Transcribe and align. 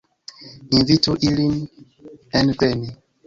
Invitu 0.77 1.11
ilin 1.27 1.53
enveni! 2.39 2.87